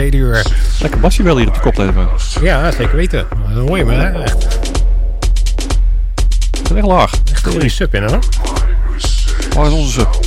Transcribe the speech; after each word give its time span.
Tweede 0.00 0.16
uur. 0.16 0.46
Lekker 0.80 1.00
basje 1.00 1.22
wel 1.22 1.36
hier 1.36 1.48
op 1.48 1.54
de 1.54 1.60
koptelefoon. 1.60 2.08
Ja, 2.42 2.70
zeker 2.70 2.96
weten. 2.96 3.26
Dat 3.54 3.68
hoor 3.68 3.78
je 3.78 3.84
me, 3.84 3.94
hè? 3.94 4.12
Dat 4.12 4.30
is 6.64 6.76
echt 6.76 6.86
laag. 6.86 7.12
echt 7.30 7.46
goede 7.46 7.68
sub 7.68 7.94
in, 7.94 8.02
hoor. 8.02 8.18
Waar 9.54 9.66
is 9.66 9.72
onze 9.72 9.92
sub? 9.92 10.18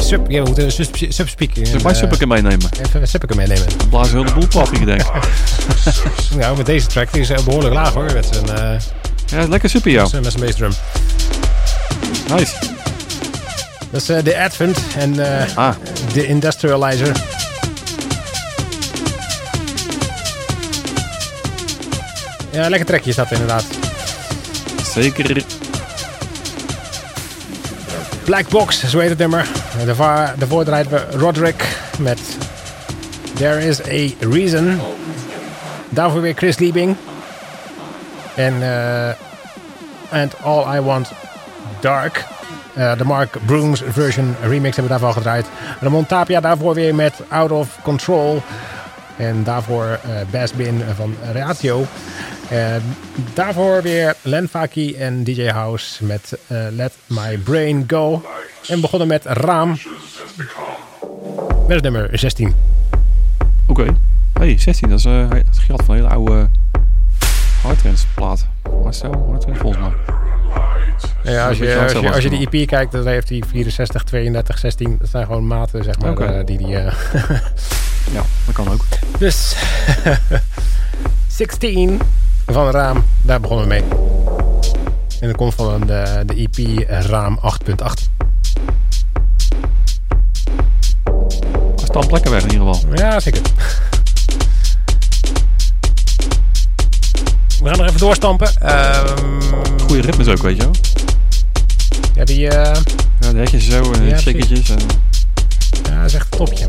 Sub, 0.00 0.30
ja, 0.30 0.42
we 0.42 0.46
moeten 0.48 0.72
sub, 0.72 0.96
subspeaker. 1.08 1.66
Zullen 1.66 1.82
wij 1.82 1.92
eh, 1.92 1.98
sub 1.98 2.26
meenemen? 2.26 2.68
Even 2.86 3.00
een 3.00 3.08
subbeker 3.08 3.36
meenemen. 3.36 3.66
Dan 3.78 3.88
blazen 3.88 4.14
heel 4.14 4.24
de 4.24 4.32
boel 4.32 4.48
plat, 4.48 4.72
ik 4.72 4.84
denk. 4.84 5.02
Nou, 6.38 6.56
met 6.56 6.66
deze 6.66 6.86
track 6.86 7.12
die 7.12 7.20
is 7.20 7.30
eh, 7.30 7.44
behoorlijk 7.44 7.74
laag, 7.74 7.92
hoor. 7.94 8.12
Met 8.12 8.28
zijn, 8.32 8.48
eh, 8.48 8.80
Ja, 9.26 9.48
lekker 9.48 9.70
super, 9.70 9.90
ja. 9.90 10.02
met 10.02 10.32
zijn 10.32 10.44
bassdrum. 10.44 10.72
Nice. 12.28 12.54
Dat 13.90 14.00
is 14.00 14.24
de 14.24 14.38
Advent 14.38 14.78
en 14.96 15.18
Ah, 15.56 15.74
de 16.12 16.26
Industrializer. 16.26 17.12
Ja, 22.56 22.68
lekker 22.68 22.86
trekje 22.86 23.10
is 23.10 23.16
dat 23.16 23.30
inderdaad. 23.30 23.64
zeker. 24.84 25.44
Black 28.24 28.48
Box, 28.48 28.88
zo 28.88 28.98
heet 28.98 29.08
het 29.08 29.18
nummer. 29.18 29.46
Daarvoor, 29.84 30.32
daarvoor 30.38 30.64
we 30.64 31.06
Roderick 31.10 31.78
met 31.98 32.20
There 33.34 33.66
is 33.66 33.80
a 33.80 34.26
Reason. 34.30 34.80
Daarvoor 35.88 36.20
weer 36.20 36.34
Chris 36.34 36.58
Liebing. 36.58 36.96
En 38.34 38.62
eh, 38.62 39.14
And 40.20 40.34
All 40.42 40.76
I 40.76 40.80
Want 40.80 41.10
Dark. 41.80 42.24
Eh, 42.74 42.98
de 42.98 43.04
Mark 43.04 43.36
Brooms 43.46 43.82
version 43.88 44.36
remix 44.42 44.76
hebben 44.76 44.94
we 44.94 45.00
daarvan 45.00 45.12
gedraaid. 45.12 45.46
Ramon 45.80 46.06
Tapia 46.06 46.40
daarvoor 46.40 46.74
weer 46.74 46.94
met 46.94 47.14
Out 47.28 47.50
of 47.50 47.78
Control. 47.82 48.42
En 49.16 49.42
daarvoor 49.44 49.84
eh 49.84 50.10
Bass 50.30 50.52
Bin 50.52 50.82
van 50.96 51.14
Ratio. 51.32 51.86
Eh, 52.50 52.76
daarvoor 53.34 53.82
weer 53.82 54.14
Len 54.22 54.48
Faki 54.48 54.94
en 54.94 55.24
DJ 55.24 55.48
House 55.48 56.04
met 56.04 56.38
eh, 56.46 56.66
Let 56.70 56.92
My 57.06 57.38
Brain 57.38 57.84
Go. 57.86 58.22
En 58.66 58.80
begonnen 58.80 59.08
met 59.08 59.24
Raam. 59.24 59.78
Met 61.66 61.74
het 61.74 61.82
nummer 61.82 62.18
16. 62.18 62.54
Oké. 63.66 63.86
Hey, 64.32 64.58
16, 64.58 64.88
dat 64.88 64.98
is 64.98 65.04
eh 65.04 65.28
het 65.30 65.58
geld 65.58 65.82
van 65.84 65.94
een 65.94 66.00
hele 66.00 66.14
oude 66.14 66.48
hardtrends 67.62 68.06
plaat. 68.14 68.46
Marcel, 68.82 69.26
hardtrends 69.28 69.60
volgens 69.60 69.82
mij. 69.82 70.14
Ja, 71.32 71.48
als, 71.48 71.58
je, 71.58 71.64
als, 71.64 71.76
je, 71.76 71.78
hetzelfde 71.78 72.12
als 72.12 72.22
je 72.22 72.30
die 72.30 72.48
EP 72.50 72.66
kijkt, 72.68 72.92
dan 72.92 73.06
heeft 73.06 73.28
hij 73.28 73.42
64, 73.48 74.04
32, 74.04 74.58
16. 74.58 74.96
Dat 74.98 75.08
zijn 75.08 75.26
gewoon 75.26 75.46
maten, 75.46 75.84
zeg 75.84 75.98
maar. 75.98 76.18
Eh, 76.18 76.46
die 76.46 76.58
die, 76.58 76.76
eh, 76.76 76.94
Ja, 78.14 78.22
dat 78.46 78.54
kan 78.54 78.68
ook. 78.72 78.84
dus 79.18 79.56
16 81.28 82.00
van 82.46 82.70
Raam, 82.70 83.04
daar 83.22 83.40
begonnen 83.40 83.68
we 83.68 83.74
mee. 83.74 83.82
En 85.20 85.28
dat 85.28 85.36
komt 85.36 85.54
van 85.54 85.80
de, 85.86 86.22
de 86.26 86.34
EP 86.34 86.88
Raam 86.88 87.40
8.8. 87.66 87.74
Hij 91.76 91.84
staat 91.84 92.12
lekker 92.12 92.30
weg 92.30 92.42
in 92.42 92.50
ieder 92.52 92.74
geval. 92.74 92.94
Ja, 92.94 93.20
zeker. 93.20 93.40
We 97.62 97.68
gaan 97.68 97.78
nog 97.78 97.86
even 97.86 97.98
doorstampen. 98.00 98.48
Ehm 98.60 99.40
Goeie 99.86 100.02
ritmes 100.02 100.28
ook, 100.28 100.38
weet 100.38 100.56
je 100.56 100.62
wel. 100.62 100.72
ja, 102.14 102.24
die 102.24 102.48
eh, 102.48 102.82
Ja, 103.20 103.32
de 103.32 103.38
hekjes 103.38 103.68
zo 103.68 103.92
en 103.92 104.04
Ja, 104.08 104.18
shakertjes. 104.18 104.70
En... 104.70 104.78
ja, 105.82 105.96
dat 105.96 106.04
is 106.06 106.14
echt 106.14 106.26
een 106.30 106.38
topje. 106.38 106.64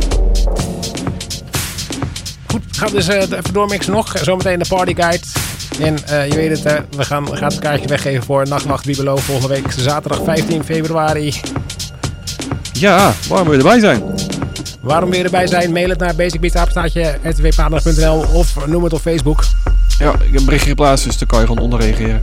Goed, 2.47 2.63
we 2.71 2.77
gaan 2.77 2.91
dus 2.91 3.07
eh, 3.07 3.21
even 3.21 3.53
doormixen 3.53 3.93
nog. 3.93 4.17
Zometeen 4.21 4.59
de 4.59 4.65
party 4.67 4.95
guide. 4.95 5.23
En 5.79 5.97
eh, 6.05 6.27
je 6.27 6.35
weet 6.35 6.49
het, 6.49 6.63
hè, 6.63 6.77
we 6.97 7.03
gaan, 7.03 7.35
het 7.35 7.59
kaartje 7.59 7.87
weggeven 7.87 8.23
voor 8.23 8.47
Nachtwacht 8.47 8.85
Bibelo 8.85 9.15
volgende 9.15 9.53
week. 9.53 9.71
Zaterdag 9.71 10.23
15 10.23 10.63
februari. 10.63 11.33
Ja, 12.73 13.13
waarom 13.27 13.47
wil 13.47 13.57
je 13.57 13.63
erbij 13.63 13.79
zijn? 13.79 14.03
Waarom 14.81 15.09
wil 15.09 15.19
je 15.19 15.25
erbij 15.25 15.47
zijn? 15.47 15.71
Mail 15.71 15.89
het 15.89 15.99
naar 15.99 16.15
basicbeatsapenstaatje 16.15 17.17
rtwpaandag.nl 17.23 18.25
of 18.33 18.65
noem 18.67 18.83
het 18.83 18.93
op 18.93 19.01
Facebook. 19.01 19.43
Ja, 19.99 20.11
ik 20.11 20.19
heb 20.19 20.35
een 20.35 20.45
berichtje 20.45 20.69
geplaatst, 20.69 21.05
dus 21.05 21.17
daar 21.17 21.27
kan 21.27 21.39
je 21.39 21.45
gewoon 21.45 21.63
onder 21.63 21.79
reageren. 21.79 22.21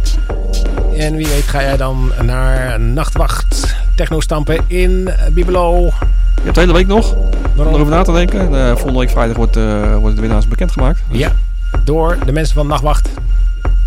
En 0.96 1.16
wie 1.16 1.26
weet 1.26 1.42
ga 1.42 1.62
jij 1.62 1.76
dan 1.76 2.12
naar 2.22 2.80
Nachtwacht 2.80 3.76
Techno 3.94 4.20
Stampen 4.20 4.58
in 4.66 5.08
Bibelo. 5.32 5.84
Je 6.34 6.42
hebt 6.42 6.54
de 6.54 6.60
hele 6.60 6.72
week 6.72 6.86
nog 6.86 7.14
om 7.56 7.66
erover 7.66 7.86
na 7.86 8.02
te 8.02 8.12
denken. 8.12 8.40
En, 8.40 8.54
eh, 8.54 8.66
volgende 8.66 8.98
week 8.98 9.10
vrijdag 9.10 9.36
wordt, 9.36 9.56
eh 9.56 9.96
wordt 9.96 10.16
de 10.16 10.22
winnaars 10.22 10.48
bekendgemaakt. 10.48 11.02
Ja, 11.10 11.32
door 11.84 12.18
de 12.24 12.32
mensen 12.32 12.54
van 12.54 12.66
Nachtwacht 12.66 13.08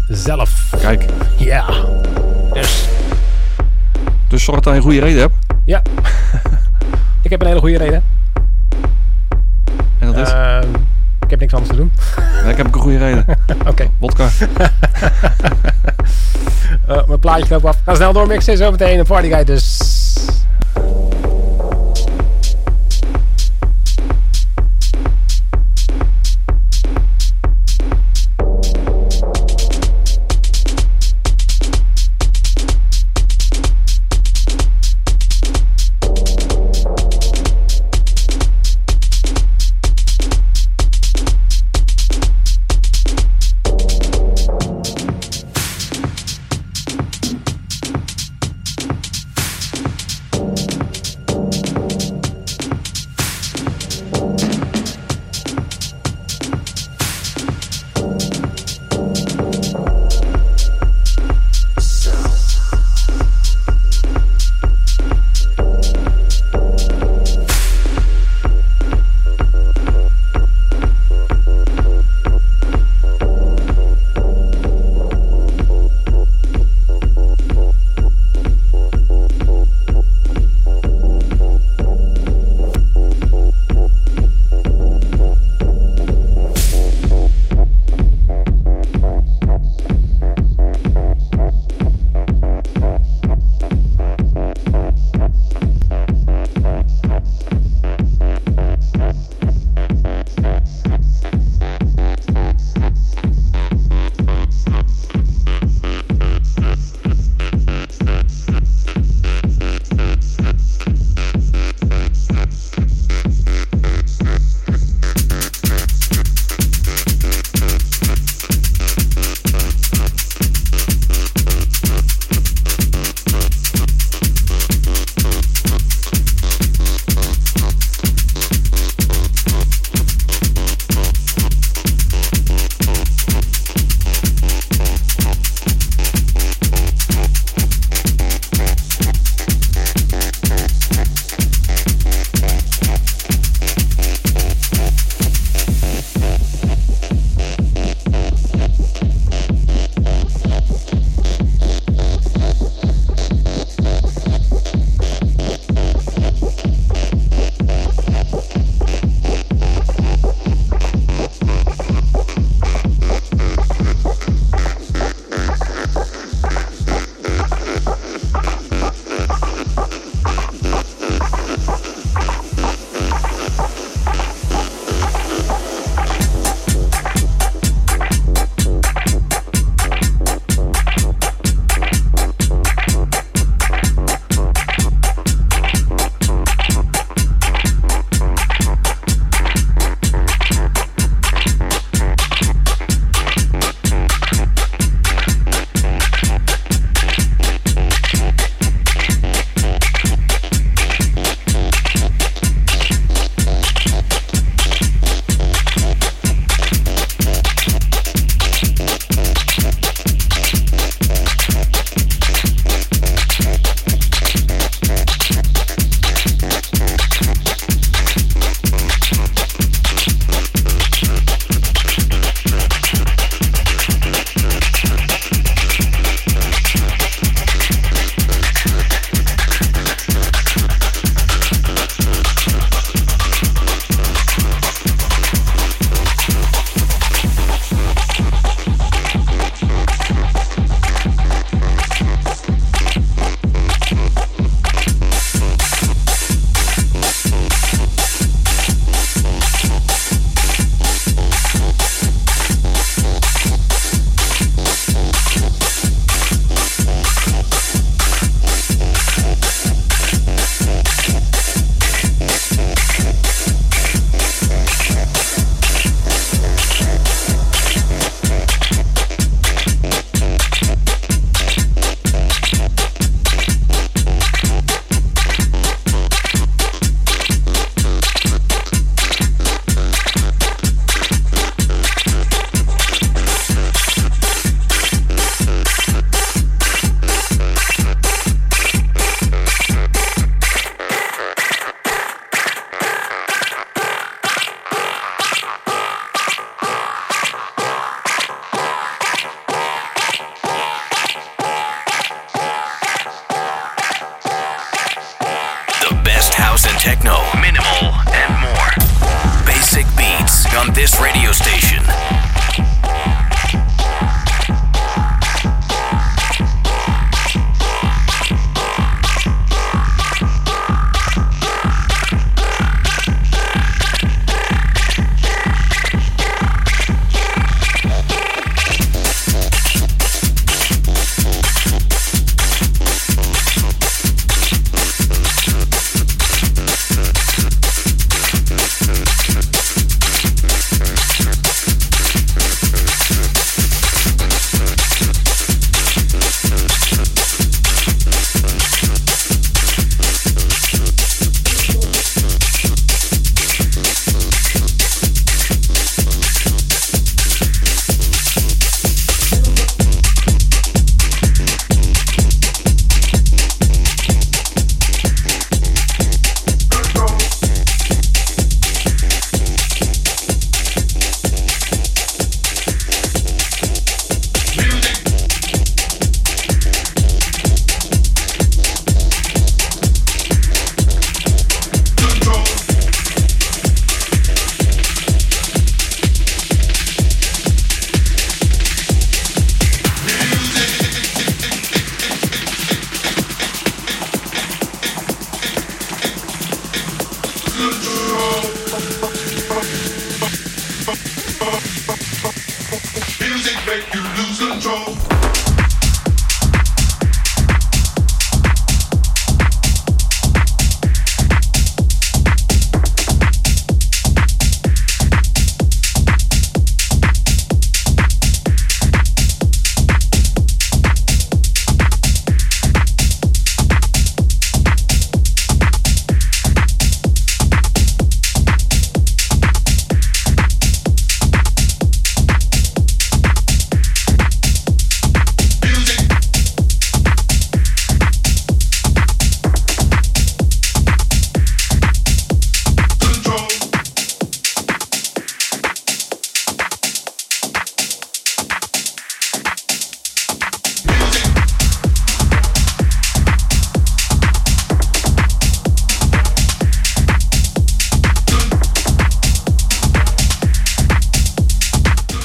zelf. 0.08 0.74
Kijk, 0.82 1.06
Ja. 1.38 1.66
Dus, 2.54 2.88
dus 4.28 4.44
zorg 4.44 4.60
dat 4.60 4.72
je 4.74 4.80
een 4.80 4.86
goede 4.86 5.00
reden 5.00 5.20
hebt. 5.22 5.34
ja. 5.66 5.82
ik 7.22 7.30
heb 7.30 7.42
een 7.42 7.48
hele 7.48 7.60
goede 7.60 7.78
reden. 7.78 8.04
En 10.00 10.14
dat 10.14 10.18
is, 10.18 10.32
Ehm, 10.34 10.68
ik 11.20 11.30
heb 11.30 11.40
niks 11.40 11.54
anders 11.54 11.72
te 11.72 11.78
doen. 11.78 11.92
ja, 12.44 12.50
ik 12.50 12.58
heb 12.58 12.68
ook 12.68 12.76
een 12.76 12.82
goede 12.82 12.98
reden. 12.98 13.26
Oké, 13.72 13.88
Wodka. 13.98 14.28
eh, 16.88 17.08
mijn 17.08 17.20
plaatje 17.20 17.46
loopt 17.50 17.66
af. 17.66 17.78
Ga 17.86 17.96
snel 17.96 18.14
doormixen. 18.14 18.58
Zometeen 18.58 19.00
een 19.00 19.06
party 19.06 19.28
guide 19.30 19.54
dus. 19.54 19.80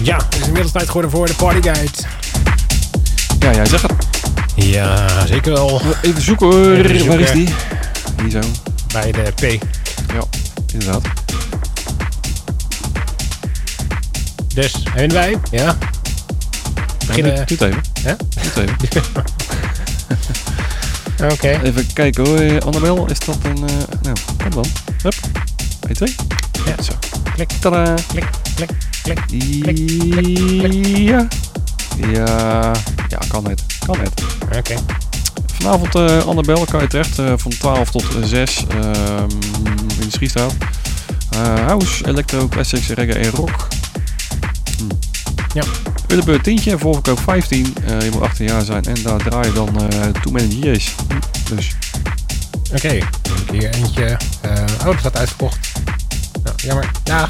Ja, 0.02 0.16
het 0.16 0.34
is 0.34 0.40
inmiddels 0.46 0.72
tijd 0.72 0.86
geworden 0.86 1.10
voor 1.10 1.26
de 1.26 1.34
partyguide. 1.34 1.90
Ja, 3.38 3.52
jij 3.52 3.66
zegt 3.66 3.82
het. 3.82 3.92
Ja, 4.54 5.26
zeker 5.26 5.52
wel. 5.52 5.80
Even 6.02 6.22
zoeken 6.22 6.46
hoor. 6.46 6.72
Even 6.74 6.98
zoeken. 6.98 7.06
Waar 7.08 7.20
is 7.20 7.30
die? 7.30 7.48
Hier 8.20 8.30
zo. 8.30 8.40
Bij 8.92 9.12
de 9.12 9.32
P. 9.34 9.40
Ja, 10.12 10.22
inderdaad. 10.72 11.02
Dus, 14.54 14.82
en 14.94 15.12
wij? 15.12 15.38
Ja. 15.50 15.76
Beginnen. 17.06 17.34
Doe 17.34 17.44
het 17.58 17.60
even. 17.60 17.82
Ja? 18.04 18.16
Doe 18.54 18.64
het 18.64 18.92
even. 18.94 19.02
Oké. 21.32 21.60
Even 21.62 21.92
kijken 21.92 22.26
hoor. 22.26 22.38
Eh, 22.38 22.56
Annabel, 22.66 23.06
is 23.10 23.18
dat 23.18 23.36
een... 23.42 23.68
eh, 23.68 23.74
nou, 24.02 24.16
kom 24.38 24.50
dan. 24.50 24.66
Hup. 25.02 25.14
1, 25.86 25.94
2. 25.94 26.14
Ja. 26.66 26.82
Zo. 26.82 26.92
Klik, 27.34 27.50
Tadaa. 27.60 27.94
klik, 27.94 28.26
klik, 28.42 28.54
klik. 28.54 28.70
Ja. 30.96 31.26
Ja. 32.12 32.72
Ja, 33.08 33.18
kan 33.28 33.48
het. 33.48 33.62
Kan 33.86 33.98
het. 34.00 34.22
Oké. 34.56 34.74
Vanavond, 35.52 35.94
eh 35.94 36.26
Annabel, 36.26 36.64
kan 36.64 36.80
je 36.80 36.86
terecht 36.86 37.18
eh, 37.18 37.32
van 37.36 37.50
12 37.50 37.90
tot 37.90 38.04
6 38.24 38.64
ehm, 38.68 39.30
in 40.00 40.00
de 40.00 40.10
Schiestraat. 40.10 40.54
Eh 41.30 41.66
house, 41.66 42.06
electro, 42.06 42.48
classics, 42.48 42.88
reggae 42.88 43.14
en 43.18 43.30
rock. 43.30 43.68
Hm. 44.78 44.84
Ja. 45.54 45.62
Ullebeurt 46.08 46.44
tientje, 46.44 46.78
voorverkoop 46.78 47.20
15. 47.20 47.74
Eh, 47.86 48.00
je 48.00 48.10
moet 48.12 48.22
18 48.22 48.46
jaar 48.46 48.64
zijn 48.64 48.84
en 48.84 49.02
daar 49.02 49.18
draai 49.22 49.46
je 49.46 49.52
dan 49.52 49.68
eh 49.90 50.00
Too 50.22 50.32
Many 50.32 50.48
DJ's. 50.60 50.94
Hm. 51.08 51.54
Dus 51.54 51.72
Oké. 52.72 52.88
Ik 52.88 53.04
hier 53.52 53.74
eentje. 53.74 54.04
eh 54.40 54.52
oh, 54.78 54.84
dat 54.84 54.98
staat 54.98 55.16
uitverkocht. 55.16 55.72
Nou, 56.44 56.56
jammer. 56.56 56.90
Ja. 57.04 57.28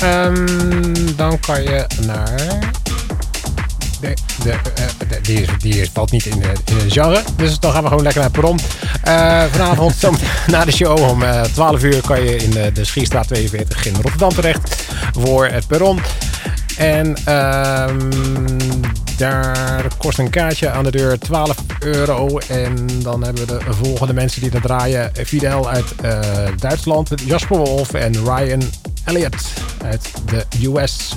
Ehm, 0.00 0.46
dan 1.16 1.40
kan 1.40 1.62
je 1.62 1.86
naar... 2.06 2.36
De, 4.00 4.14
de, 4.42 4.50
eh, 4.50 4.58
de- 5.08 5.20
die, 5.22 5.40
is, 5.42 5.48
die 5.58 5.80
is, 5.80 5.90
valt 5.92 6.10
niet 6.10 6.26
in, 6.26 6.38
de, 6.40 6.52
in 6.64 6.76
het 6.76 6.92
genre. 6.92 7.22
Dus 7.36 7.58
dan 7.58 7.72
gaan 7.72 7.82
we 7.82 7.88
gewoon 7.88 8.02
lekker 8.02 8.20
naar 8.20 8.30
perron. 8.30 8.58
Eh, 9.02 9.42
vanavond 9.50 9.94
na 10.46 10.64
de 10.64 10.72
show 10.72 11.08
om 11.08 11.22
eh 11.22 11.42
12 11.42 11.82
uur 11.82 12.00
kan 12.06 12.22
je 12.24 12.36
in 12.36 12.50
de, 12.50 12.72
de 12.72 12.84
Schiestraat 12.84 13.26
42 13.28 13.86
in 13.86 13.94
Rotterdam 13.94 14.28
terecht 14.34 14.84
voor 15.18 15.46
het 15.46 15.66
perron. 15.66 16.00
En 16.76 17.16
ehm, 17.24 17.98
daar 19.16 19.84
kost 19.98 20.18
een 20.18 20.30
kaartje 20.30 20.70
aan 20.70 20.84
de 20.84 20.90
deur 20.90 21.18
12 21.18 21.56
euro. 21.80 22.38
En 22.48 22.86
dan 23.02 23.22
hebben 23.24 23.46
we 23.46 23.58
de 23.58 23.60
volgende 23.82 24.12
mensen 24.12 24.40
die 24.42 24.50
er 24.50 24.60
draaien. 24.60 25.10
Fidel 25.26 25.68
uit 25.70 25.84
eh, 26.02 26.18
Duitsland, 26.58 27.10
Jasper 27.24 27.56
Wolf 27.56 27.92
en 27.94 28.12
Ryan 28.24 28.62
Elliott 29.10 29.52
uit 29.84 30.10
de 30.26 30.44
US. 30.68 31.16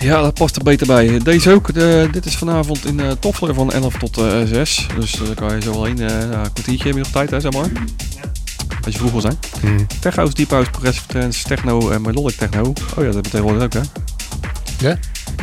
ja, 0.00 0.22
dat 0.22 0.34
past 0.34 0.56
er 0.56 0.62
beter 0.62 0.86
bij. 0.86 1.18
Deze 1.18 1.50
ook. 1.52 1.74
De, 1.74 2.08
dit 2.12 2.26
is 2.26 2.36
vanavond 2.36 2.84
in 2.86 2.98
uh, 2.98 3.10
Toffler 3.10 3.54
van 3.54 3.72
11 3.72 3.94
tot 3.94 4.16
eh 4.18 4.42
6. 4.44 4.86
Dus 4.98 5.14
eh, 5.14 5.26
daar 5.26 5.34
kan 5.34 5.54
je 5.54 5.62
zo 5.62 5.72
wel 5.72 5.86
in. 5.86 6.00
eh 6.00 6.20
een 6.20 6.28
kwartiertje 6.52 6.84
heb 6.86 6.94
je 6.94 7.00
nog 7.00 7.08
tijd, 7.10 7.30
hè, 7.30 7.40
zeg 7.40 7.52
maar. 7.52 7.68
Als 8.84 8.92
je 8.94 8.98
vroeg 8.98 9.10
wil 9.10 9.20
zijn. 9.20 9.38
Tech 10.00 10.14
House, 10.16 10.34
Deep 10.34 10.50
House, 10.50 10.70
Progressive 10.70 11.06
Trance, 11.06 11.44
Techno 11.44 11.90
en 11.90 12.02
Melodic 12.02 12.36
Techno. 12.36 12.72
Oh 12.96 13.04
ja, 13.04 13.10
dat 13.10 13.22
betekent 13.22 13.62
ook, 13.62 13.72
hè? 13.72 13.80
Ja? 14.78 14.98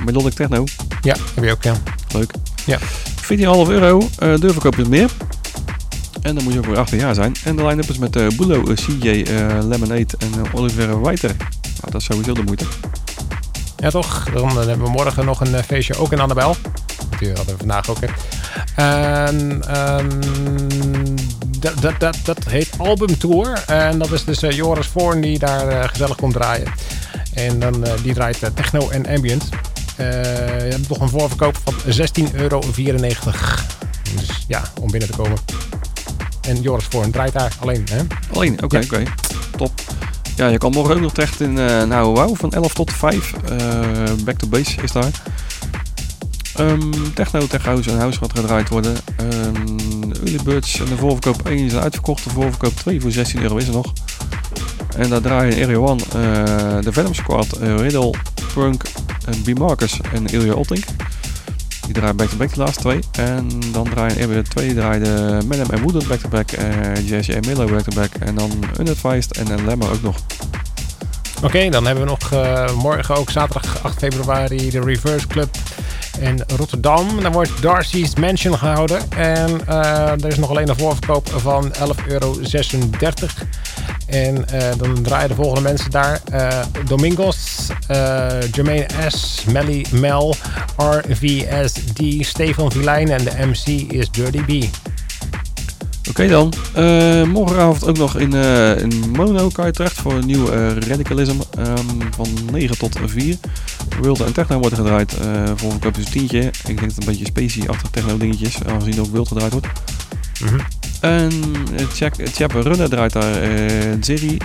Melodic 0.06 0.34
Techno. 0.34 0.64
Ja, 1.02 1.16
heb 1.36 1.44
je 1.44 1.52
ook, 1.52 1.64
ja. 1.64 1.74
Leuk. 2.14 2.32
Ja. 2.66 2.80
14,5 2.80 2.86
euro. 3.70 4.10
eh 4.20 4.36
deurverkoop 4.40 4.78
is 4.78 4.88
meer. 4.88 5.10
En 6.22 6.36
dan 6.36 6.44
moet 6.44 6.54
je 6.54 6.60
ook 6.60 6.66
weer 6.66 6.78
18 6.78 7.00
jaar 7.00 7.16
zijn. 7.16 7.36
En 7.44 7.56
de 7.56 7.66
line-up 7.66 7.90
is 7.90 7.98
met 7.98 8.16
eh 8.16 8.28
Bulo, 8.28 8.64
eh, 8.64 8.76
CJ, 8.76 9.08
eh, 9.08 9.58
Lemonade 9.64 10.08
en 10.18 10.54
Oliver 10.54 11.02
Whiter. 11.02 11.36
Nou, 11.38 11.92
dat 11.92 12.02
is 12.02 12.04
sowieso 12.04 12.34
de 12.34 12.44
moeite. 12.44 12.66
Ja, 13.78 13.90
toch? 13.90 14.30
Dan 14.34 14.58
hebben 14.58 14.82
we 14.82 14.90
morgen 14.90 15.26
nog 15.26 15.42
een 15.42 15.64
feestje 15.64 15.98
ook 15.98 16.12
in 16.12 16.20
Annabel. 16.20 16.56
Die 17.20 17.28
hadden 17.28 17.54
we 17.54 17.58
vandaag 17.58 17.90
ook. 17.90 17.98
En 18.76 19.62
ehm, 19.68 20.10
dat, 21.60 21.82
dat, 21.82 22.00
dat, 22.00 22.18
dat 22.24 22.44
heet 22.50 22.70
Album 22.78 23.18
Tour. 23.18 23.64
En 23.68 24.00
dat 24.00 24.12
is 24.12 24.26
dus 24.26 24.40
Joris 24.56 24.88
Voorn 24.88 25.22
die 25.22 25.40
daar 25.40 25.90
gezellig 25.90 26.16
komt 26.16 26.34
draaien. 26.34 26.72
En 27.34 27.60
dan, 27.60 27.86
die 28.04 28.14
draait 28.14 28.52
techno 28.56 28.90
en 28.90 29.08
ambient. 29.08 29.50
Eh, 30.02 30.66
je 30.66 30.72
hebt 30.72 30.88
toch 30.88 31.00
een 31.00 31.10
voorverkoop 31.10 31.58
van 31.64 31.74
16,94 31.86 32.34
euro. 32.34 32.62
Dus 34.16 34.46
ja, 34.48 34.62
om 34.82 34.92
binnen 34.92 35.10
te 35.10 35.16
komen. 35.16 35.38
En 36.42 36.62
Joris 36.62 36.86
Voorn 36.90 37.12
draait 37.12 37.34
daar 37.34 37.56
alleen. 37.60 37.86
Hè? 37.92 38.02
Alleen, 38.34 38.64
oké, 38.64 38.78
Ja. 38.78 38.84
oké. 38.86 39.04
Top. 39.58 39.72
Ja, 40.36 40.48
je 40.48 40.58
kan 40.58 40.72
morgen 40.72 40.96
ook 40.96 41.02
nog 41.02 41.14
terecht 41.14 41.42
in 41.42 41.58
uh, 41.58 41.84
nou, 41.84 42.14
wow, 42.14 42.36
van 42.36 42.52
11 42.52 42.74
tot 42.74 42.94
5. 42.94 43.34
Eh, 43.34 43.60
back 44.26 44.38
to 44.38 44.48
base 44.48 44.82
is 44.82 44.92
daar. 44.92 45.12
Ehm, 46.56 46.92
techno, 47.14 47.48
tech 47.48 47.64
house 47.64 47.90
en 47.92 47.98
house 47.98 48.18
gaat 48.20 48.32
gedraaid 48.36 48.70
worden. 48.70 48.96
Ehm, 49.16 49.66
de 50.10 50.20
early 50.20 50.40
birds 50.44 50.80
en 50.80 50.86
de 50.86 50.98
voorverkoop 50.98 51.48
1 51.48 51.58
is 51.66 51.76
uitverkocht. 51.76 52.24
De 52.24 52.30
voorverkoop 52.30 52.76
2 52.76 53.02
voor 53.02 53.12
16 53.12 53.42
euro 53.42 53.58
is 53.58 53.68
er 53.68 53.74
nog. 53.74 53.94
En 54.96 55.10
daar 55.10 55.22
draaien 55.22 55.64
Area 55.64 55.78
1 55.88 56.00
eh, 56.00 56.84
de 56.84 56.92
Venom 56.92 57.14
Squad, 57.14 57.52
eh, 57.52 57.76
Riddle, 57.76 58.14
Punk, 58.54 58.84
en 59.26 59.42
B. 59.42 59.58
Marcus 59.60 60.00
en 60.14 60.26
Ilja 60.26 60.54
Ottink. 60.54 60.86
Die 61.92 62.00
draaien 62.00 62.18
back-to-back 62.18 62.54
de 62.54 62.60
laatste 62.60 62.82
twee. 62.82 63.00
En 63.12 63.48
dan 63.72 63.90
draaien 63.90 64.18
in 64.18 64.30
Area 64.30 64.42
2 64.42 64.74
draaien 64.74 65.48
Madam 65.48 65.70
en 65.70 65.82
Wooden 65.82 66.08
back-to-back. 66.08 66.52
eh 66.52 67.08
Jesse 67.10 67.34
en 67.34 67.44
Milo 67.48 67.66
back-to-back. 67.66 68.14
En 68.20 68.36
dan 68.36 68.52
Unadvised 68.80 69.38
en 69.38 69.52
een 69.52 69.66
Lemmer 69.66 69.92
ook 69.92 70.02
nog. 70.02 70.16
Oké, 71.44 71.70
dan 71.70 71.86
hebben 71.86 72.04
we 72.04 72.10
nog 72.10 72.32
eh, 72.32 72.74
morgen 72.74 73.16
ook 73.16 73.30
zaterdag 73.30 73.84
8 73.84 73.98
februari 73.98 74.70
de 74.70 74.80
Reverse 74.80 75.28
Club 75.28 75.50
in 76.20 76.44
Rotterdam. 76.58 77.22
Dan 77.22 77.32
wordt 77.32 77.62
Darcy's 77.62 78.16
Mansion 78.16 78.58
gehouden. 78.58 79.12
En 79.12 79.68
eh, 79.68 80.12
er 80.12 80.28
is 80.28 80.38
nog 80.38 80.50
alleen 80.50 80.70
een 80.70 80.78
voorverkoop 80.78 81.30
van 81.30 81.74
11,36 81.74 81.80
euro. 82.08 82.36
En 84.08 84.50
eh, 84.50 84.78
dan 84.78 85.02
draaien 85.02 85.30
de 85.30 85.36
volgende 85.36 85.62
mensen 85.62 85.92
daar. 85.92 86.22
eh, 86.32 86.60
Domingos, 86.86 87.68
eh, 87.88 88.28
Jermaine 88.52 88.86
S, 89.08 89.44
Melly 89.52 89.86
Mel, 89.92 90.36
RVSD, 90.78 92.02
Stefan 92.20 92.72
Vilijn 92.72 93.10
en 93.10 93.24
de 93.24 93.32
MC 93.46 93.92
is 93.92 94.12
Dirty 94.12 94.42
B. 94.42 94.66
Oké 96.10 96.28
dan. 96.28 96.54
Morgenavond 97.28 97.88
ook 97.88 97.98
nog 97.98 98.18
in, 98.18 98.34
in 98.78 99.10
Mono 99.12 99.50
kan 99.50 99.66
je 99.66 99.72
terecht 99.72 99.96
voor 99.96 100.14
een 100.14 100.26
nieuw 100.26 100.52
eh, 100.52 100.76
Radicalism 100.76 101.36
ehm, 101.58 101.86
van 102.16 102.28
9 102.52 102.78
tot 102.78 102.98
4. 103.06 103.36
Wild 104.02 104.20
en 104.22 104.34
Techno 104.34 104.60
wordt 104.60 104.76
gedraaid. 104.76 105.14
voor 105.56 105.72
een 105.72 105.92
tientje. 106.12 106.40
Ik 106.42 106.66
denk 106.66 106.80
dat 106.80 106.90
het 106.90 106.98
een 107.00 107.06
beetje 107.06 107.26
specie-achtig 107.26 107.90
techno 107.90 108.18
dingetjes, 108.18 108.64
aangezien 108.64 108.94
er 108.94 109.02
ook 109.02 109.12
Wild 109.12 109.28
gedraaid 109.28 109.52
wordt. 109.52 109.68
Mhm. 110.42 110.60
En 111.02 111.32
eh, 111.78 111.86
Chap 112.34 112.52
Runner 112.52 112.90
draait 112.90 113.14
daar 113.14 113.42
eh 113.42 113.98
Zeri, 114.02 114.38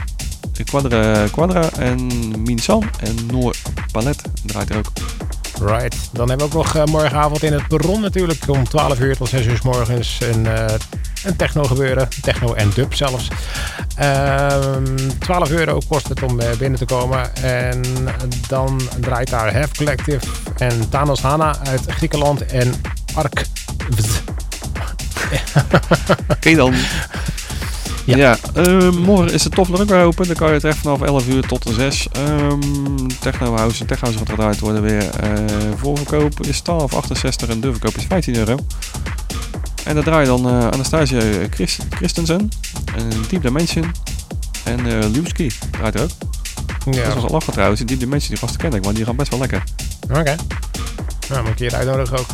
Quadra, 0.64 1.26
Quadra 1.30 1.68
en 1.78 2.08
Minsan 2.42 2.82
en 3.00 3.16
Noor 3.26 3.56
Palet 3.92 4.22
draait 4.44 4.70
er 4.70 4.76
ook. 4.76 4.92
Right. 5.60 5.96
Dan 6.12 6.28
hebben 6.28 6.50
we 6.50 6.56
ook 6.56 6.64
nog 6.64 6.76
eh, 6.76 6.84
morgenavond 6.84 7.42
in 7.42 7.52
het 7.52 7.68
perron 7.68 8.00
natuurlijk 8.00 8.48
om 8.48 8.64
12 8.64 9.00
uur 9.00 9.16
tot 9.16 9.28
6 9.28 9.46
uur 9.46 9.60
morgens 9.62 10.18
een, 10.20 10.46
een 11.24 11.36
techno 11.36 11.62
gebeuren. 11.62 12.08
Techno 12.20 12.54
en 12.54 12.70
dub 12.74 12.94
zelfs. 12.94 13.28
Ehm 13.96 14.96
12 15.18 15.50
euro 15.50 15.78
kost 15.88 16.08
het 16.08 16.22
om 16.22 16.40
binnen 16.58 16.78
te 16.78 16.84
komen. 16.84 17.34
En 17.36 17.82
dan 18.48 18.80
draait 19.00 19.30
daar 19.30 19.54
Have 19.54 19.74
Collective 19.76 20.26
en 20.56 20.88
Thanos 20.88 21.20
Hana 21.20 21.56
uit 21.64 21.82
Griekenland 21.86 22.46
en 22.46 22.72
Ark. 23.14 23.46
Oké 26.36 26.54
dan. 26.54 26.74
Ja. 28.04 28.16
Ja, 28.16 28.36
eh, 28.54 28.90
morgen 28.90 29.32
is 29.32 29.42
de 29.42 29.48
Toffler 29.48 29.86
weer 29.86 30.04
open. 30.04 30.26
Dan 30.26 30.36
kan 30.36 30.52
je 30.52 30.60
terecht 30.60 30.78
vanaf 30.78 31.00
11 31.00 31.28
uur 31.28 31.46
tot 31.46 31.66
6. 31.76 32.08
Ehm 32.12 32.60
Techno 33.20 33.56
House 33.56 33.80
en 33.80 33.86
Tech 33.86 34.00
House 34.00 34.18
gaat 34.18 34.28
gedraaid 34.28 34.58
worden 34.60 34.82
weer. 34.82 35.10
Eh 35.10 35.30
voorverkoop 35.76 36.40
is 36.46 36.62
12,68 36.70 37.48
en 37.48 37.60
de 37.60 37.70
verkoop 37.70 37.96
is 37.96 38.04
15 38.08 38.36
euro. 38.36 38.56
En 39.84 39.94
daar 39.94 40.04
draai 40.04 40.20
je 40.20 40.26
dan 40.26 40.48
eh 40.48 40.68
Anastasia 40.68 41.20
Christ 41.50 41.78
Christensen, 41.90 42.48
en 42.96 43.10
Deep 43.28 43.42
Dimension 43.42 43.92
en 44.64 44.78
eh 44.86 45.08
Lewski 45.12 45.50
draait 45.70 45.94
er 45.94 46.02
ook. 46.02 46.10
Ja, 46.90 47.04
Dat 47.04 47.14
was 47.14 47.24
al 47.24 47.30
lachen 47.30 47.52
trouwens. 47.52 47.78
Die 47.78 47.88
Deep 47.88 48.00
Dimension 48.00 48.30
die 48.30 48.38
gasten 48.38 48.60
ken 48.60 48.72
ik, 48.72 48.84
maar 48.84 48.94
die 48.94 49.04
gaan 49.04 49.16
best 49.16 49.30
wel 49.30 49.38
lekker. 49.40 49.62
Oké. 50.10 50.34
Nou, 51.28 51.40
moet 51.40 51.50
een 51.50 51.54
keer 51.54 51.74
uitnodigen 51.74 52.18
ook. 52.18 52.26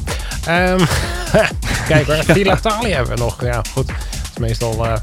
Ehm 0.46 0.84
kijk 1.88 2.06
hoor, 2.06 2.34
Filatalia 2.34 2.96
hebben 2.96 3.14
we 3.14 3.22
nog. 3.22 3.44
Ja, 3.44 3.62
goed. 3.72 3.86
Dat 3.86 3.96
is 4.32 4.38
meestal 4.38 4.86
eh, 4.86 4.96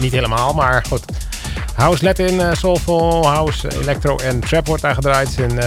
niet 0.00 0.12
helemaal, 0.12 0.54
maar 0.54 0.84
goed. 0.88 1.04
House 1.74 2.04
Latin, 2.04 2.34
uh, 2.34 2.52
Soulful, 2.52 3.26
House, 3.26 3.80
Electro 3.80 4.16
en 4.16 4.40
Trap 4.40 4.66
wordt 4.66 4.82
daar 4.82 4.94
gedraaid. 4.94 5.38
In 5.38 5.58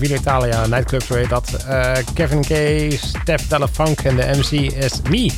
uh, 0.00 0.10
Italia 0.10 0.66
Nightclub, 0.66 1.02
zo 1.02 1.14
heet 1.14 1.28
dat. 1.28 1.64
Uh, 1.68 1.92
Kevin 2.14 2.40
K, 2.40 2.92
Steph 3.00 3.48
Telefunk 3.48 4.00
en 4.00 4.16
de 4.16 4.30
MC 4.36 4.50
is 4.72 4.92
Me. 5.10 5.30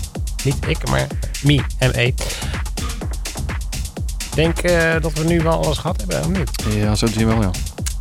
Niet 0.44 0.56
ik, 0.66 0.88
maar 0.88 1.06
Me, 1.42 1.62
M-E. 1.78 2.06
Ik 2.06 2.14
denk 4.34 4.62
dat 5.02 5.12
we 5.12 5.24
nu 5.24 5.40
wel 5.40 5.64
alles 5.64 5.78
gehad 5.78 5.96
hebben, 6.00 6.20
of 6.20 6.28
niet? 6.28 6.50
Ja, 6.74 6.94
zo 6.94 7.06
zien 7.06 7.26
wel, 7.26 7.42
ja. 7.42 7.50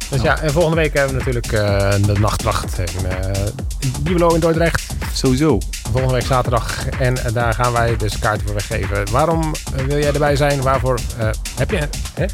Dus 0.09 0.21
ja, 0.21 0.39
en 0.39 0.51
volgende 0.51 0.77
week 0.77 0.93
hebben 0.93 1.11
we 1.11 1.17
natuurlijk 1.17 1.51
uh, 1.51 1.91
de 2.05 2.19
nachtwacht 2.19 2.79
in 2.79 3.93
Bibelo 4.01 4.33
in 4.33 4.39
Dordrecht. 4.39 4.85
Sowieso. 5.13 5.57
Volgende 5.91 6.13
week 6.13 6.25
zaterdag. 6.25 6.87
En 6.87 7.17
daar 7.33 7.53
gaan 7.53 7.71
wij 7.71 7.97
dus 7.97 8.19
kaarten 8.19 8.45
voor 8.45 8.55
weggeven. 8.55 9.11
Waarom 9.11 9.51
wil 9.85 9.97
jij 9.97 10.13
erbij 10.13 10.35
zijn? 10.35 10.61
Waarvoor 10.61 10.99
heb 11.55 11.71
je? 11.71 11.79
Hè? 12.13 12.25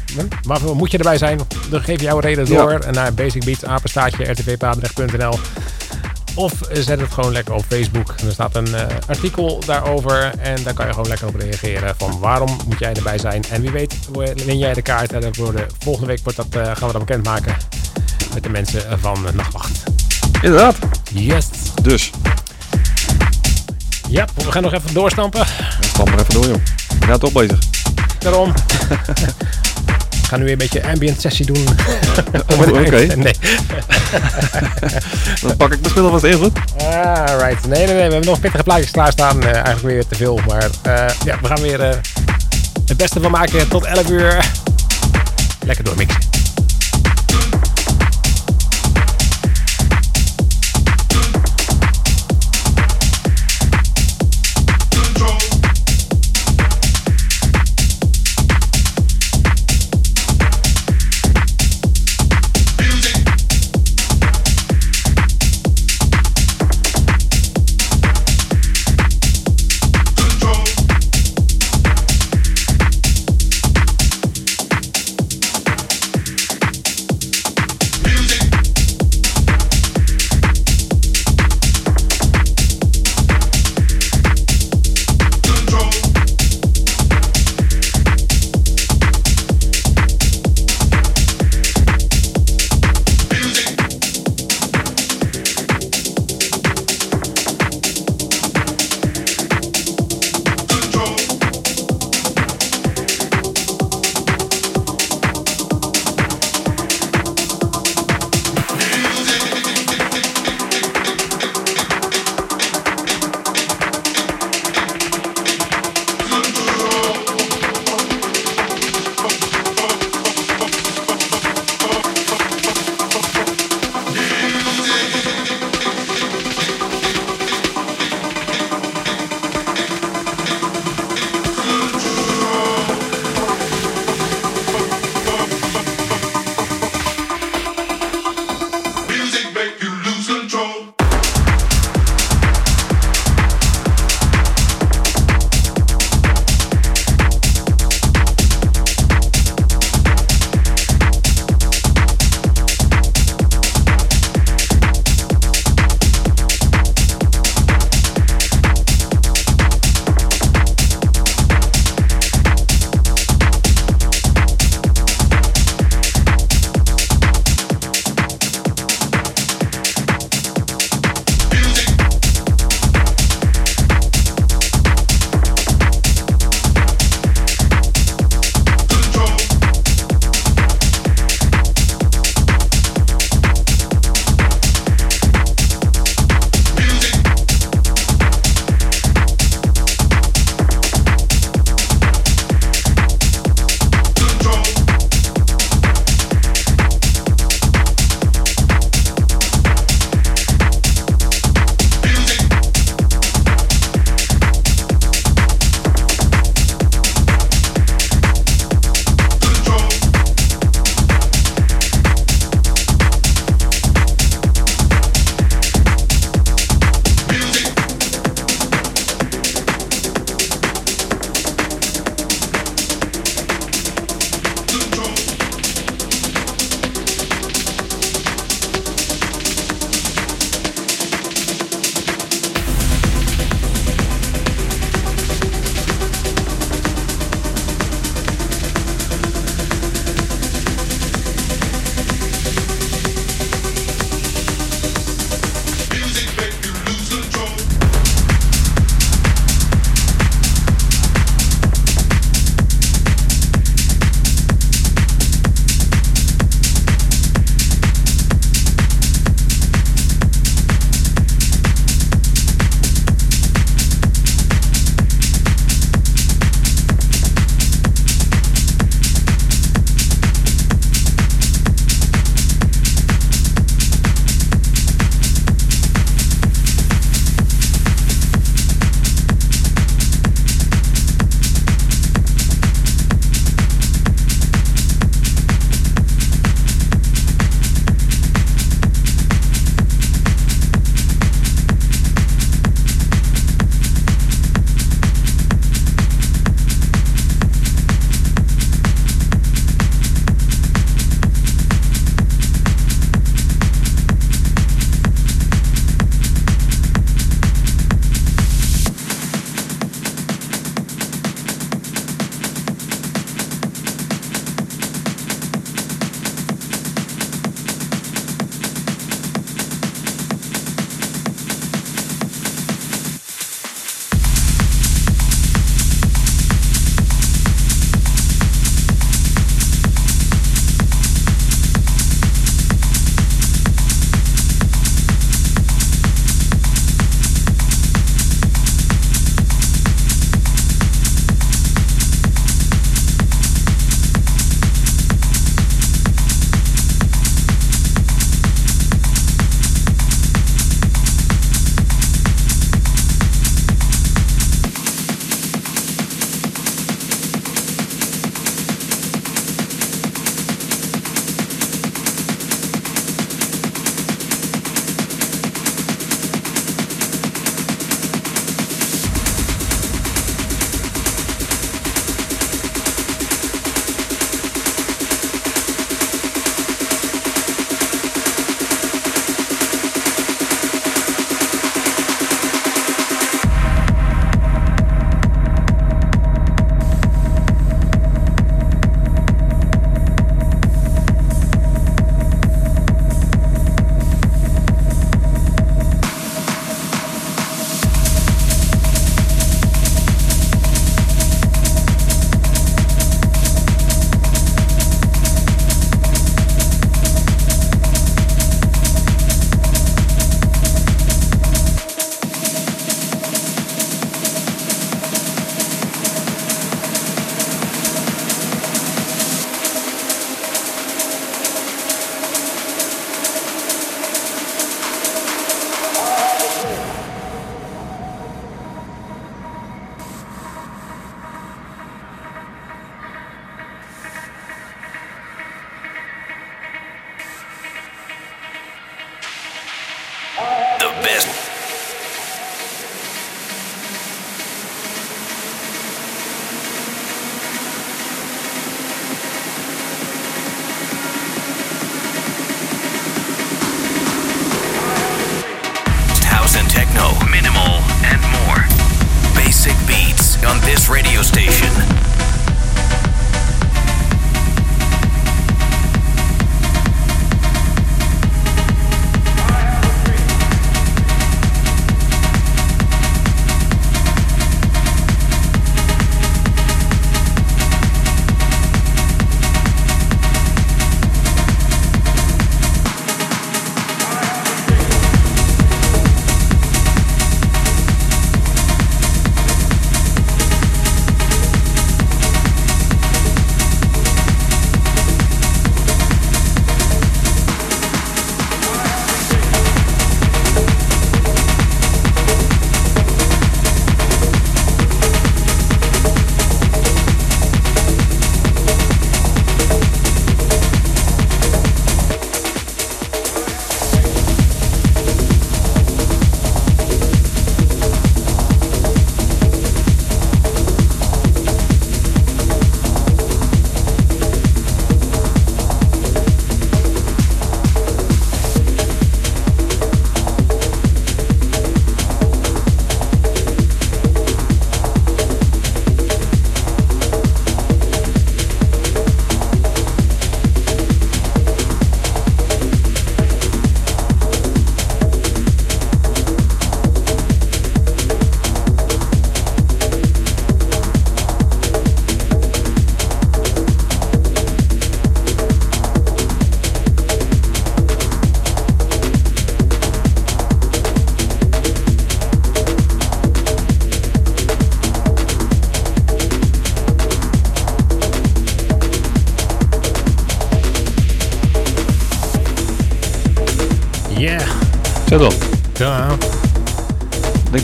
Waarvoor 0.42 0.76
moet 0.76 0.90
je 0.90 0.98
erbij 0.98 1.18
zijn? 1.18 1.40
Dan 1.70 1.80
geef 1.80 2.00
jouw 2.00 2.18
reden 2.18 2.46
door 2.46 2.72
ja. 2.72 2.90
naar 2.90 3.14
Basic 3.14 3.44
Beats, 3.44 3.64
apenstaatje, 3.64 4.24
rtvpaardrecht.nl. 4.24 5.38
Of 6.36 6.52
zet 6.72 7.00
het 7.00 7.12
gewoon 7.12 7.32
lekker 7.32 7.54
op 7.54 7.64
Facebook. 7.68 8.14
Er 8.26 8.32
staat 8.32 8.54
een 8.54 8.68
uh, 8.68 8.80
artikel 9.06 9.60
daarover. 9.66 10.32
En 10.38 10.62
daar 10.62 10.74
kan 10.74 10.86
je 10.86 10.92
gewoon 10.92 11.08
lekker 11.08 11.26
op 11.26 11.34
reageren. 11.34 11.94
Van 11.96 12.18
waarom 12.18 12.56
moet 12.66 12.78
jij 12.78 12.92
erbij 12.92 13.18
zijn? 13.18 13.44
En 13.50 13.60
wie 13.60 13.70
weet 13.70 13.94
win 14.44 14.58
jij 14.58 14.74
de 14.74 14.82
kaart. 14.82 15.12
En 15.12 15.20
de, 15.20 15.66
volgende 15.78 16.06
week 16.06 16.20
wordt 16.22 16.36
dat, 16.36 16.54
uh, 16.56 16.62
gaan 16.62 16.86
we 16.86 16.92
dat 16.92 17.04
bekendmaken. 17.04 17.56
Met 18.36 18.44
de 18.44 18.50
mensen 18.50 18.82
van 19.00 19.26
Nachtwacht. 19.34 19.82
Inderdaad. 20.40 20.76
Yes. 21.12 21.46
Dus. 21.82 22.10
Ja, 24.08 24.26
we 24.34 24.52
gaan 24.52 24.62
nog 24.62 24.72
even 24.72 24.94
doorstampen. 24.94 25.40
Ja, 25.40 25.46
stamp 25.80 26.08
er 26.08 26.18
even 26.18 26.34
door, 26.34 26.46
joh. 26.46 26.60
Je 27.00 27.06
gaat 27.06 27.20
toch 27.20 27.32
bezig. 27.32 27.58
Daarom. 28.18 28.52
We 30.20 30.26
gaan 30.28 30.38
nu 30.38 30.44
weer 30.44 30.52
een 30.52 30.58
beetje 30.58 30.86
ambient 30.86 31.20
sessie 31.20 31.46
doen. 31.46 31.64
Oh, 32.52 32.60
Oké. 32.60 32.80
Okay. 32.80 33.06
Nee. 33.24 33.34
Dan 35.42 35.56
pak 35.56 35.72
ik 35.72 35.82
de 35.82 35.88
spullen 35.88 36.10
vast 36.10 36.24
even 36.24 36.38
goed. 36.38 36.58
Ah, 36.78 37.40
right. 37.40 37.66
Nee, 37.66 37.86
nee, 37.86 37.86
nee. 37.86 37.94
We 37.94 38.00
hebben 38.00 38.24
nog 38.24 38.40
pittige 38.40 38.62
plaatjes 38.62 38.90
klaarstaan. 38.90 39.42
Uh, 39.42 39.52
eigenlijk 39.52 39.82
weer 39.82 40.06
te 40.06 40.14
veel. 40.14 40.40
Maar 40.46 40.68
uh, 40.86 41.14
ja, 41.24 41.38
we 41.40 41.46
gaan 41.46 41.60
weer 41.60 41.80
uh, 41.80 41.88
het 42.86 42.96
beste 42.96 43.20
van 43.20 43.30
maken 43.30 43.68
tot 43.68 43.84
11 43.84 44.08
uur. 44.08 44.50
Lekker 45.64 45.84
doormixen. 45.84 46.35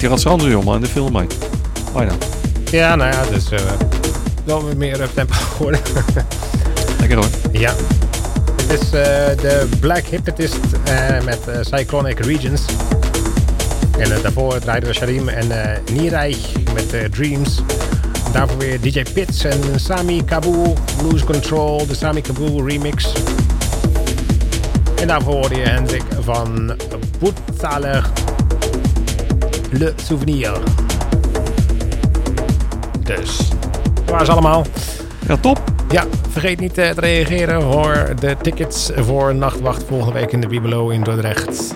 Hij 0.02 0.10
gaat 0.10 0.20
zijn 0.20 0.40
in 0.40 0.80
de 0.80 0.86
film 0.86 1.12
mee. 1.12 1.26
Bijna. 1.92 2.12
Ja, 2.70 2.94
nou 2.96 3.12
ja, 3.12 3.18
het 3.20 3.30
is 3.30 3.50
eh, 3.50 3.60
wel 4.44 4.64
weer 4.64 4.76
meer 4.76 5.08
tempo 5.14 5.34
geworden. 5.56 5.80
Lekker 6.98 7.16
hoor. 7.16 7.26
ja. 7.52 7.74
Dit 8.56 8.80
is 8.80 8.84
eh, 8.84 8.92
de 9.40 9.68
Black 9.80 10.04
Hypnotist 10.04 10.58
eh, 10.84 11.24
met 11.24 11.38
Cyclonic 11.60 12.18
Regions. 12.18 12.62
En 13.98 14.08
daarvoor 14.22 14.58
draaiden 14.58 14.88
we 14.88 14.94
Sharim 14.94 15.28
en 15.28 15.50
eh 15.64 15.78
Niraj 15.92 16.36
met 16.74 17.12
Dreams. 17.12 17.60
Daarvoor 18.32 18.58
weer 18.58 18.80
DJ 18.80 19.02
Pits 19.12 19.44
en 19.44 19.60
Sami 19.80 20.24
Kabul 20.24 20.76
Blues 20.96 21.24
Control, 21.24 21.86
de 21.86 21.94
Sami 21.94 22.20
Kabul 22.20 22.68
remix. 22.68 23.12
En 25.00 25.06
daarvoor 25.06 25.34
hoorde 25.34 25.54
je 25.54 25.62
Hendrik 25.68 26.04
van 26.20 26.76
Boetzaler 27.18 28.10
Le 29.72 29.92
Souvenir. 29.96 30.52
Dus, 33.04 33.36
dat 33.94 34.10
waren 34.10 34.26
ze 34.26 34.32
allemaal. 34.32 34.64
Ja, 35.28 35.36
top. 35.36 35.62
Ja, 35.90 36.04
vergeet 36.28 36.60
niet 36.60 36.78
eh, 36.78 36.90
te 36.90 37.00
reageren 37.00 37.62
voor 37.62 38.12
de 38.20 38.36
tickets 38.42 38.90
voor 38.96 39.34
Nachtwacht 39.34 39.84
volgende 39.88 40.12
week 40.12 40.32
in 40.32 40.40
de 40.40 40.46
Bibelo 40.46 40.88
in 40.88 41.02
Dordrecht. 41.02 41.74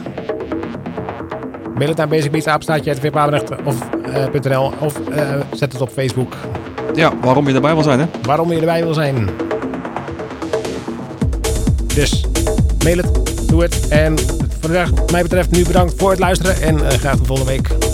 Mail 1.75 1.89
het 1.89 1.97
naar 1.97 2.09
basicbeatsapenstaatje.tvpabenrecht 2.09 3.51
of 3.65 3.77
eh, 4.05 5.33
eh, 5.33 5.41
zet 5.53 5.73
het 5.73 5.81
op 5.81 5.91
Facebook 5.91 6.35
Ja, 6.95 7.13
waarom 7.21 7.49
je 7.49 7.55
erbij 7.55 7.75
wil 7.75 7.83
zijn 7.83 8.01
hè? 8.01 8.07
waarom 8.23 8.53
je 8.53 8.59
erbij 8.59 8.83
wil 8.83 8.95
zijn. 8.95 9.29
Dus 11.95 12.25
mail 12.85 12.97
het, 12.97 13.49
doe 13.49 13.63
het. 13.63 13.89
En 13.89 14.19
voor 14.61 14.71
de 14.71 14.85
wat 14.95 15.11
mij 15.11 15.23
betreft 15.23 15.51
nu 15.51 15.65
bedankt 15.65 15.95
voor 15.97 16.11
het 16.11 16.19
luisteren. 16.19 16.61
En 16.61 16.89
eh, 16.89 16.99
graag 16.99 17.17
de 17.17 17.25
volgende 17.25 17.51
week 17.51 17.86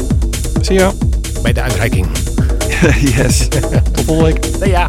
Zie 0.65 0.79
je. 0.79 0.91
bij 1.43 1.53
de 1.53 1.63
uitreiking. 1.63 2.07
yes. 3.17 3.49
Tot 3.49 4.05
volgende 4.05 4.41
week. 4.59 4.69
Ja. 4.69 4.87